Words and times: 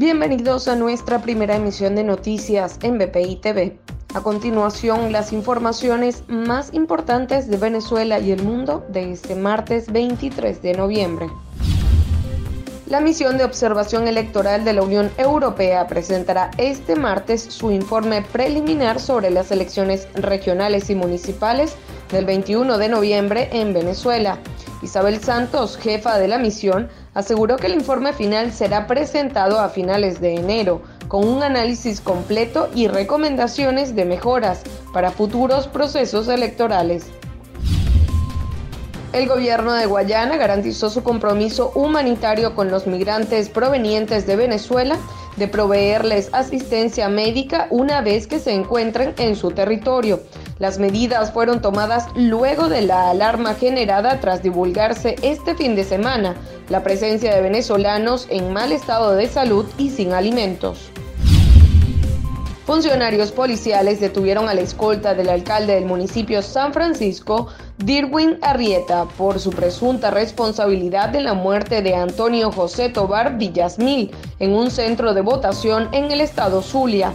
Bienvenidos 0.00 0.66
a 0.66 0.76
nuestra 0.76 1.20
primera 1.20 1.56
emisión 1.56 1.94
de 1.94 2.02
noticias 2.02 2.78
en 2.82 2.96
BPI 2.96 3.36
TV. 3.36 3.78
A 4.14 4.22
continuación, 4.22 5.12
las 5.12 5.30
informaciones 5.30 6.24
más 6.26 6.72
importantes 6.72 7.48
de 7.48 7.58
Venezuela 7.58 8.18
y 8.18 8.30
el 8.30 8.42
mundo 8.42 8.82
de 8.88 9.12
este 9.12 9.34
martes 9.34 9.92
23 9.92 10.62
de 10.62 10.72
noviembre. 10.72 11.26
La 12.86 13.02
misión 13.02 13.36
de 13.36 13.44
observación 13.44 14.08
electoral 14.08 14.64
de 14.64 14.72
la 14.72 14.80
Unión 14.80 15.10
Europea 15.18 15.86
presentará 15.86 16.50
este 16.56 16.96
martes 16.96 17.42
su 17.42 17.70
informe 17.70 18.22
preliminar 18.22 19.00
sobre 19.00 19.28
las 19.28 19.50
elecciones 19.50 20.08
regionales 20.14 20.88
y 20.88 20.94
municipales 20.94 21.74
del 22.10 22.24
21 22.24 22.78
de 22.78 22.88
noviembre 22.88 23.50
en 23.52 23.74
Venezuela. 23.74 24.38
Isabel 24.82 25.20
Santos, 25.20 25.76
jefa 25.76 26.18
de 26.18 26.28
la 26.28 26.38
misión, 26.38 26.88
aseguró 27.12 27.56
que 27.56 27.66
el 27.66 27.74
informe 27.74 28.12
final 28.12 28.52
será 28.52 28.86
presentado 28.86 29.60
a 29.60 29.68
finales 29.68 30.20
de 30.20 30.34
enero, 30.34 30.80
con 31.08 31.28
un 31.28 31.42
análisis 31.42 32.00
completo 32.00 32.68
y 32.74 32.88
recomendaciones 32.88 33.94
de 33.94 34.04
mejoras 34.06 34.62
para 34.92 35.10
futuros 35.10 35.66
procesos 35.66 36.28
electorales. 36.28 37.06
El 39.12 39.28
gobierno 39.28 39.72
de 39.72 39.86
Guayana 39.86 40.36
garantizó 40.36 40.88
su 40.88 41.02
compromiso 41.02 41.72
humanitario 41.74 42.54
con 42.54 42.70
los 42.70 42.86
migrantes 42.86 43.48
provenientes 43.48 44.24
de 44.26 44.36
Venezuela 44.36 44.96
de 45.36 45.48
proveerles 45.48 46.30
asistencia 46.32 47.08
médica 47.08 47.66
una 47.70 48.02
vez 48.02 48.28
que 48.28 48.38
se 48.38 48.52
encuentren 48.52 49.14
en 49.18 49.34
su 49.34 49.50
territorio. 49.50 50.20
Las 50.60 50.78
medidas 50.78 51.32
fueron 51.32 51.62
tomadas 51.62 52.04
luego 52.14 52.68
de 52.68 52.82
la 52.82 53.08
alarma 53.08 53.54
generada 53.54 54.20
tras 54.20 54.42
divulgarse 54.42 55.16
este 55.22 55.54
fin 55.54 55.74
de 55.74 55.84
semana 55.84 56.36
la 56.68 56.82
presencia 56.82 57.34
de 57.34 57.40
venezolanos 57.40 58.26
en 58.28 58.52
mal 58.52 58.70
estado 58.70 59.14
de 59.14 59.26
salud 59.26 59.64
y 59.78 59.88
sin 59.88 60.12
alimentos. 60.12 60.90
Funcionarios 62.66 63.32
policiales 63.32 64.00
detuvieron 64.00 64.50
a 64.50 64.54
la 64.54 64.60
escolta 64.60 65.14
del 65.14 65.30
alcalde 65.30 65.76
del 65.76 65.86
municipio 65.86 66.42
San 66.42 66.74
Francisco, 66.74 67.48
Dirwin 67.78 68.38
Arrieta, 68.42 69.06
por 69.16 69.40
su 69.40 69.48
presunta 69.48 70.10
responsabilidad 70.10 71.16
en 71.16 71.24
la 71.24 71.32
muerte 71.32 71.80
de 71.80 71.94
Antonio 71.94 72.52
José 72.52 72.90
Tobar 72.90 73.38
Villasmil 73.38 74.10
en 74.38 74.52
un 74.52 74.70
centro 74.70 75.14
de 75.14 75.22
votación 75.22 75.88
en 75.92 76.10
el 76.10 76.20
estado 76.20 76.60
Zulia. 76.60 77.14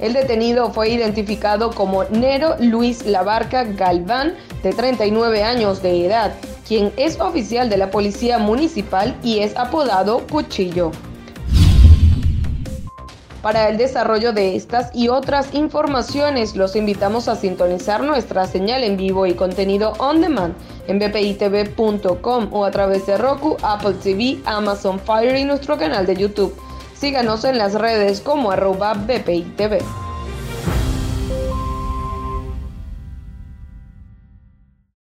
El 0.00 0.12
detenido 0.12 0.70
fue 0.72 0.88
identificado 0.88 1.70
como 1.70 2.04
Nero 2.04 2.56
Luis 2.58 3.06
Labarca 3.06 3.64
Galván, 3.64 4.34
de 4.62 4.72
39 4.72 5.42
años 5.42 5.82
de 5.82 6.06
edad, 6.06 6.34
quien 6.66 6.92
es 6.96 7.20
oficial 7.20 7.70
de 7.70 7.76
la 7.76 7.90
Policía 7.90 8.38
Municipal 8.38 9.16
y 9.22 9.40
es 9.40 9.56
apodado 9.56 10.26
Cuchillo. 10.26 10.90
Para 13.44 13.68
el 13.68 13.76
desarrollo 13.76 14.32
de 14.32 14.56
estas 14.56 14.90
y 14.94 15.08
otras 15.08 15.52
informaciones, 15.52 16.56
los 16.56 16.74
invitamos 16.76 17.28
a 17.28 17.36
sintonizar 17.36 18.02
nuestra 18.02 18.46
señal 18.46 18.82
en 18.82 18.96
vivo 18.96 19.26
y 19.26 19.34
contenido 19.34 19.92
on 19.98 20.22
demand 20.22 20.54
en 20.88 20.98
bpitv.com 20.98 22.48
o 22.50 22.64
a 22.64 22.70
través 22.70 23.04
de 23.04 23.18
Roku, 23.18 23.58
Apple 23.62 23.96
TV, 24.02 24.38
Amazon 24.46 24.98
Fire 24.98 25.36
y 25.36 25.44
nuestro 25.44 25.76
canal 25.76 26.06
de 26.06 26.16
YouTube. 26.16 26.54
Síganos 26.98 27.44
en 27.44 27.58
las 27.58 27.74
redes 27.74 28.20
como 28.20 28.50
arroba 28.50 28.94
BPI 28.94 29.42
TV. 29.56 29.82